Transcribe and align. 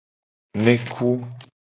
Neku. 0.63 1.09